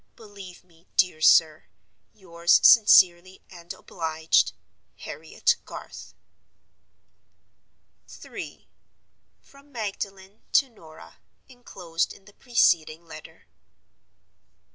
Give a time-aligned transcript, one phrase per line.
[0.15, 1.65] Believe me, dear sir,
[2.11, 4.51] yours sincerely and obliged,
[5.01, 6.15] "HARRIET GARTH."
[8.25, 8.67] III.
[9.43, 11.17] From Magdalen to Norah
[11.47, 13.45] (inclosed in the preceding Letter).